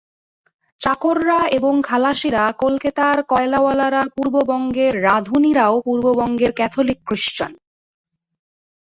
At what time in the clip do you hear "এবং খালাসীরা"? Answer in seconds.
1.51-2.43